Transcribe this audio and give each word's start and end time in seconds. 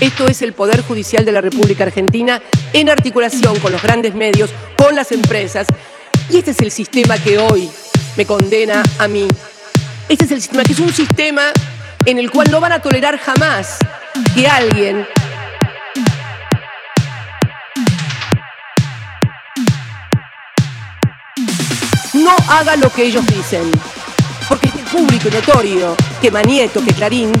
Esto 0.00 0.26
es 0.26 0.42
el 0.42 0.52
Poder 0.52 0.82
Judicial 0.82 1.24
de 1.24 1.32
la 1.32 1.40
República 1.40 1.84
Argentina 1.84 2.42
en 2.72 2.90
articulación 2.90 3.58
con 3.60 3.72
los 3.72 3.82
grandes 3.82 4.14
medios, 4.14 4.50
con 4.76 4.94
las 4.94 5.12
empresas. 5.12 5.66
Y 6.28 6.38
este 6.38 6.50
es 6.50 6.60
el 6.60 6.70
sistema 6.70 7.16
que 7.18 7.38
hoy 7.38 7.70
me 8.16 8.26
condena 8.26 8.82
a 8.98 9.08
mí. 9.08 9.26
Este 10.08 10.24
es 10.24 10.30
el 10.32 10.42
sistema, 10.42 10.62
que 10.64 10.72
es 10.72 10.80
un 10.80 10.92
sistema 10.92 11.52
en 12.04 12.18
el 12.18 12.30
cual 12.30 12.50
no 12.50 12.60
van 12.60 12.72
a 12.72 12.82
tolerar 12.82 13.18
jamás 13.18 13.78
que 14.34 14.46
alguien 14.46 15.06
no 22.14 22.36
haga 22.48 22.76
lo 22.76 22.90
que 22.90 23.04
ellos 23.04 23.24
dicen. 23.26 23.70
Porque 24.48 24.66
es 24.66 24.74
público 24.90 25.28
y 25.28 25.30
notorio 25.30 25.96
que 26.20 26.30
Manieto, 26.30 26.84
que 26.84 26.92
Clarín, 26.92 27.32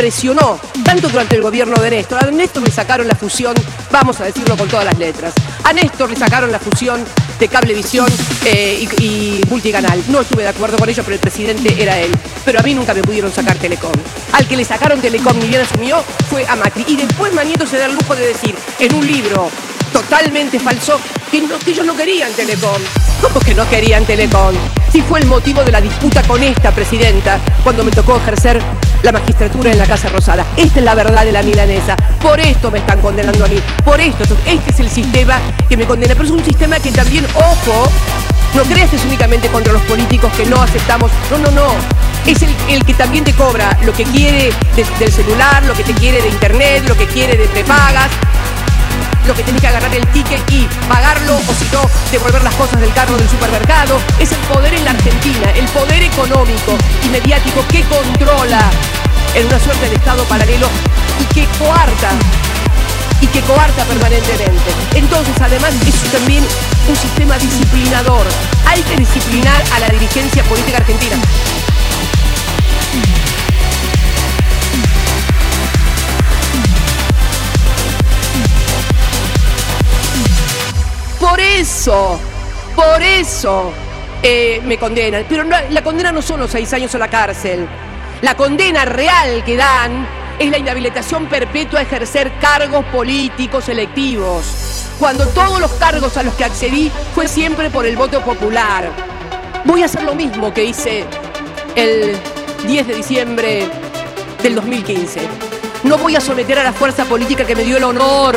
presionó, 0.00 0.58
tanto 0.82 1.10
durante 1.10 1.36
el 1.36 1.42
gobierno 1.42 1.78
de 1.78 1.90
Néstor. 1.90 2.24
A 2.24 2.30
Néstor 2.30 2.62
le 2.62 2.70
sacaron 2.70 3.06
la 3.06 3.14
fusión, 3.14 3.54
vamos 3.90 4.18
a 4.18 4.24
decirlo 4.24 4.56
con 4.56 4.66
todas 4.66 4.86
las 4.86 4.96
letras. 4.96 5.34
A 5.62 5.74
Néstor 5.74 6.08
le 6.08 6.16
sacaron 6.16 6.50
la 6.50 6.58
fusión 6.58 7.04
de 7.38 7.48
Cablevisión 7.48 8.06
eh, 8.46 8.88
y, 8.98 9.42
Multicanal. 9.50 10.02
No 10.08 10.22
estuve 10.22 10.44
de 10.44 10.48
acuerdo 10.48 10.78
con 10.78 10.88
ello, 10.88 11.02
pero 11.02 11.16
el 11.16 11.20
presidente 11.20 11.76
era 11.78 11.98
él. 11.98 12.10
Pero 12.46 12.60
a 12.60 12.62
mí 12.62 12.72
nunca 12.72 12.94
me 12.94 13.02
pudieron 13.02 13.30
sacar 13.30 13.58
Telecom. 13.58 13.92
Al 14.32 14.48
que 14.48 14.56
le 14.56 14.64
sacaron 14.64 15.02
Telecom 15.02 15.38
ni 15.38 15.48
bien 15.48 15.60
asumió 15.60 16.02
fue 16.30 16.46
a 16.46 16.56
Macri. 16.56 16.86
Y 16.88 16.96
después 16.96 17.34
Manieto 17.34 17.66
se 17.66 17.76
da 17.76 17.84
el 17.84 17.94
lujo 17.94 18.16
de 18.16 18.26
decir 18.26 18.54
en 18.78 18.94
un 18.94 19.06
libro 19.06 19.50
totalmente 19.92 20.58
falso 20.58 20.98
que, 21.30 21.46
que 21.62 21.72
ellos 21.72 21.84
no 21.84 21.94
querían 21.94 22.32
Telecom. 22.32 22.80
¿Cómo 23.20 23.38
que 23.38 23.54
no 23.54 23.68
querían 23.68 24.06
Telecom? 24.06 24.54
Si 24.90 25.02
fue 25.02 25.20
el 25.20 25.26
motivo 25.26 25.62
de 25.62 25.72
la 25.72 25.82
disputa 25.82 26.22
con 26.22 26.42
esta 26.42 26.70
presidenta 26.70 27.38
cuando 27.62 27.84
me 27.84 27.90
tocó 27.90 28.16
ejercer 28.16 28.62
la 29.02 29.12
magistratura 29.12 29.70
en 29.70 29.78
la 29.78 29.86
Casa 29.86 30.08
Rosada. 30.08 30.44
Esta 30.56 30.78
es 30.78 30.84
la 30.84 30.94
verdad 30.94 31.24
de 31.24 31.32
la 31.32 31.42
milanesa. 31.42 31.96
Por 32.20 32.40
esto 32.40 32.70
me 32.70 32.78
están 32.78 33.00
condenando 33.00 33.44
a 33.44 33.48
mí. 33.48 33.56
Por 33.84 34.00
esto. 34.00 34.24
Este 34.46 34.70
es 34.70 34.80
el 34.80 34.90
sistema 34.90 35.38
que 35.68 35.76
me 35.76 35.86
condena. 35.86 36.14
Pero 36.14 36.26
es 36.26 36.30
un 36.30 36.44
sistema 36.44 36.78
que 36.78 36.90
también, 36.90 37.26
ojo, 37.34 37.90
no 38.54 38.62
creas 38.64 38.90
que 38.90 38.96
es 38.96 39.04
únicamente 39.04 39.48
contra 39.48 39.72
los 39.72 39.82
políticos 39.82 40.32
que 40.36 40.44
no 40.46 40.60
aceptamos. 40.60 41.10
No, 41.30 41.38
no, 41.38 41.50
no. 41.50 41.68
Es 42.26 42.42
el, 42.42 42.84
que 42.84 42.94
también 42.94 43.24
te 43.24 43.32
cobra 43.32 43.76
lo 43.84 43.92
que 43.92 44.04
quiere 44.04 44.52
del 44.98 45.12
celular, 45.12 45.64
lo 45.64 45.74
que 45.74 45.84
te 45.84 45.94
quiere 45.94 46.20
de 46.20 46.28
internet, 46.28 46.84
lo 46.86 46.96
que 46.96 47.06
quiere 47.06 47.36
de 47.36 47.46
prepagas, 47.46 48.08
que 49.34 49.42
tenés 49.42 49.60
que 49.60 49.68
agarrar 49.68 49.94
el 49.94 50.06
ticket 50.08 50.40
y 50.50 50.66
pagarlo 50.88 51.36
o 51.36 51.54
si 51.54 51.68
no, 51.72 51.82
devolver 52.10 52.42
las 52.42 52.54
cosas 52.54 52.80
del 52.80 52.92
carro 52.92 53.16
del 53.16 53.28
supermercado. 53.28 54.00
Es 54.18 54.32
el 54.32 54.38
poder 54.40 54.74
en 54.74 54.84
la 54.84 54.92
Argentina, 54.92 55.50
el 55.54 55.66
poder 55.66 56.02
económico 56.02 56.76
y 57.04 57.08
mediático 57.08 57.64
que 57.68 57.82
controla 57.84 58.70
en 59.34 59.46
una 59.46 59.58
suerte 59.60 59.88
de 59.88 59.96
Estado 59.96 60.24
paralelo 60.24 60.68
y 61.20 61.34
que 61.34 61.46
coarta 61.58 62.10
y 63.20 63.26
que 63.26 63.40
coarta 63.42 63.84
permanentemente. 63.84 64.70
Entonces, 64.94 65.34
además, 65.40 65.74
es 65.86 65.94
también 66.10 66.44
un 66.88 66.96
sistema 66.96 67.36
disciplinador. 67.38 68.26
Hay 68.66 68.82
que 68.82 68.96
disciplinar 68.96 69.62
a 69.74 69.80
la 69.80 69.88
dirigencia 69.88 70.42
política 70.44 70.78
argentina. 70.78 71.16
Eso, 81.70 82.18
por 82.74 83.00
eso 83.00 83.72
eh, 84.22 84.60
me 84.64 84.76
condenan. 84.76 85.24
Pero 85.28 85.44
la 85.44 85.82
condena 85.82 86.10
no 86.10 86.20
son 86.20 86.40
los 86.40 86.50
seis 86.50 86.72
años 86.72 86.92
a 86.96 86.98
la 86.98 87.08
cárcel. 87.08 87.66
La 88.22 88.36
condena 88.36 88.84
real 88.84 89.44
que 89.44 89.56
dan 89.56 90.06
es 90.38 90.50
la 90.50 90.58
inhabilitación 90.58 91.26
perpetua 91.26 91.78
a 91.78 91.82
ejercer 91.82 92.32
cargos 92.40 92.84
políticos 92.86 93.68
electivos. 93.68 94.88
Cuando 94.98 95.26
todos 95.28 95.60
los 95.60 95.70
cargos 95.74 96.16
a 96.16 96.24
los 96.24 96.34
que 96.34 96.44
accedí 96.44 96.90
fue 97.14 97.28
siempre 97.28 97.70
por 97.70 97.86
el 97.86 97.96
voto 97.96 98.20
popular. 98.20 98.90
Voy 99.64 99.82
a 99.82 99.84
hacer 99.84 100.02
lo 100.02 100.14
mismo 100.14 100.52
que 100.52 100.64
hice 100.64 101.04
el 101.76 102.18
10 102.66 102.86
de 102.88 102.94
diciembre 102.94 103.68
del 104.42 104.56
2015. 104.56 105.20
No 105.84 105.98
voy 105.98 106.16
a 106.16 106.20
someter 106.20 106.58
a 106.58 106.64
la 106.64 106.72
fuerza 106.72 107.04
política 107.04 107.44
que 107.44 107.54
me 107.54 107.62
dio 107.62 107.76
el 107.76 107.84
honor 107.84 108.36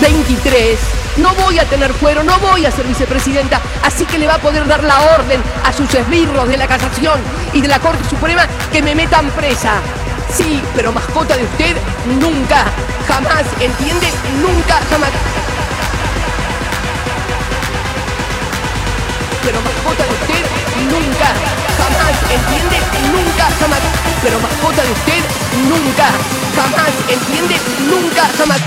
2023 0.00 0.78
no 1.18 1.34
voy 1.34 1.58
a 1.58 1.64
tener 1.64 1.92
fuero, 1.94 2.22
no 2.22 2.38
voy 2.38 2.64
a 2.64 2.70
ser 2.70 2.86
vicepresidenta, 2.86 3.60
así 3.82 4.04
que 4.04 4.18
le 4.18 4.26
va 4.26 4.34
a 4.34 4.38
poder 4.38 4.66
dar 4.66 4.84
la 4.84 5.00
orden 5.16 5.42
a 5.64 5.72
sus 5.72 5.92
esbirros 5.92 6.48
de 6.48 6.56
la 6.56 6.68
Casación 6.68 7.20
y 7.52 7.60
de 7.60 7.68
la 7.68 7.80
Corte 7.80 8.08
Suprema 8.08 8.46
que 8.70 8.82
me 8.82 8.94
metan 8.94 9.28
presa. 9.30 9.80
Sí, 10.32 10.62
pero 10.76 10.92
mascota 10.92 11.36
de 11.36 11.44
usted 11.44 11.76
nunca, 12.20 12.64
jamás, 13.08 13.44
¿entiende? 13.60 14.08
Nunca, 14.40 14.80
jamás. 14.90 15.10
pero 19.48 19.62
mascota 19.62 20.04
de 20.04 20.12
usted 20.12 20.44
nunca, 20.92 21.28
jamás, 21.78 22.12
¿entiende? 22.30 22.76
Nunca, 23.12 23.48
jamás. 23.58 23.80
Pero 24.22 24.38
mascota 24.40 24.82
de 24.82 24.92
usted 24.92 25.22
nunca, 25.68 26.10
jamás, 26.54 26.92
¿entiende? 27.08 27.56
Nunca, 27.88 28.28
jamás. 28.36 28.60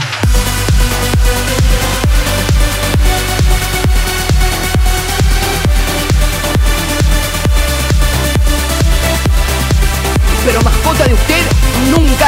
Pero 10.45 10.59
mascota 10.63 11.05
de 11.05 11.13
usted 11.13 11.43
nunca, 11.91 12.27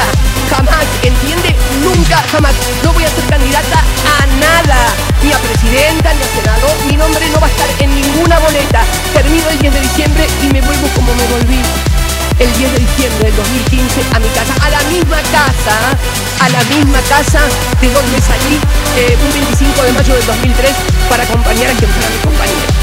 jamás, 0.49 0.85
¿entiende? 1.01 1.55
Nunca, 1.81 2.23
jamás. 2.31 2.53
No 2.83 2.93
voy 2.93 3.03
a 3.03 3.09
ser 3.09 3.25
candidata 3.25 3.79
a 3.79 4.25
nada, 4.37 4.93
ni 5.23 5.31
a 5.31 5.37
presidenta, 5.39 6.13
ni 6.13 6.21
a 6.21 6.29
senador. 6.29 6.75
Mi 6.87 6.95
nombre 6.95 7.27
no 7.29 7.39
va 7.39 7.47
a 7.47 7.49
estar 7.49 7.69
en 7.79 7.95
ninguna 7.95 8.37
boleta. 8.39 8.83
Termino 9.13 9.49
el 9.49 9.59
10 9.59 9.73
de 9.73 9.81
diciembre 9.81 10.27
y 10.43 10.47
me 10.53 10.61
vuelvo 10.61 10.87
como 10.95 11.13
me 11.15 11.25
volví 11.25 11.61
el 12.39 12.53
10 12.57 12.71
de 12.71 12.79
diciembre 12.79 13.25
del 13.25 13.35
2015 13.35 14.01
a 14.13 14.19
mi 14.19 14.29
casa, 14.29 14.53
a 14.61 14.69
la 14.69 14.82
a 15.65 16.49
la 16.49 16.63
misma 16.75 16.99
casa 17.07 17.39
de 17.79 17.89
donde 17.89 18.19
salí 18.19 18.59
eh, 18.97 19.17
un 19.23 19.31
25 19.31 19.83
de 19.83 19.93
mayo 19.93 20.13
del 20.15 20.25
2003 20.25 20.71
para 21.09 21.23
acompañar 21.23 21.69
a 21.69 21.73
quien 21.73 21.89
fuera 21.89 22.09
mi 22.09 22.17
compañero. 22.17 22.73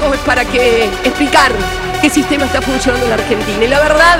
Esto 0.00 0.14
es 0.14 0.20
para 0.20 0.46
que 0.46 0.84
explicar 1.04 1.52
qué 2.00 2.08
sistema 2.08 2.46
está 2.46 2.62
funcionando 2.62 3.04
en 3.04 3.10
la 3.10 3.16
Argentina. 3.16 3.62
Y 3.62 3.68
la 3.68 3.80
verdad 3.80 4.18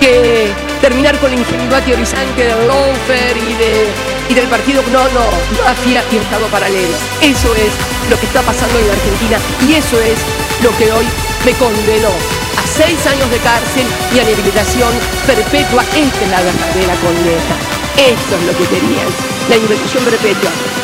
que 0.00 0.50
terminar 0.80 1.16
con 1.20 1.30
la 1.30 1.36
ingenuidad 1.38 1.84
teorizante 1.84 2.42
del 2.42 2.66
Lofer 2.66 3.36
y, 3.36 3.54
de, 3.54 3.86
y 4.28 4.34
del 4.34 4.48
partido, 4.48 4.82
no, 4.90 5.04
no, 5.14 5.22
mafia 5.62 6.02
y 6.10 6.16
Estado 6.16 6.48
paralelo. 6.48 6.96
Eso 7.22 7.54
es 7.54 7.70
lo 8.10 8.18
que 8.18 8.26
está 8.26 8.42
pasando 8.42 8.76
en 8.76 8.88
la 8.88 8.94
Argentina 8.94 9.38
y 9.68 9.74
eso 9.74 10.00
es 10.00 10.18
lo 10.64 10.76
que 10.78 10.90
hoy 10.90 11.06
me 11.46 11.52
condenó 11.62 12.10
a 12.58 12.66
seis 12.66 12.98
años 13.06 13.30
de 13.30 13.38
cárcel 13.38 13.86
y 14.12 14.18
a 14.18 14.22
inhabilitación 14.24 14.90
perpetua. 15.28 15.84
Esta 15.94 16.24
es 16.24 16.30
la 16.30 16.42
verdadera 16.42 16.94
condena. 16.98 17.54
Esto 17.94 18.34
es 18.34 18.42
lo 18.50 18.52
que 18.58 18.66
querían, 18.66 19.06
la 19.48 19.56
inhabilitación 19.62 20.02
perpetua. 20.10 20.83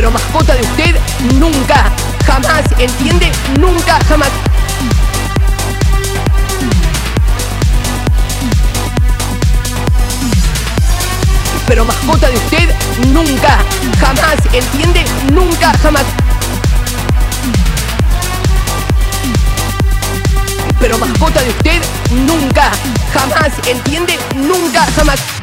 Pero 0.00 0.10
mascota 0.12 0.54
de 0.54 0.62
usted 0.62 0.96
nunca, 1.34 1.92
jamás, 2.24 2.64
¿entiende? 2.78 3.30
Nunca, 3.58 3.98
jamás. 4.08 4.30
Pero 11.66 11.84
mascota 11.84 12.28
de 12.30 12.36
usted 12.36 12.74
nunca, 13.12 13.58
jamás, 14.00 14.38
entiende 14.54 15.04
nunca, 15.34 15.70
jamás. 15.82 16.04
Pero 20.80 20.96
mascota 20.96 21.42
de 21.42 21.50
usted, 21.50 21.82
nunca, 22.26 22.70
jamás, 23.12 23.52
entiende, 23.66 24.18
nunca, 24.34 24.86
jamás. 24.96 25.39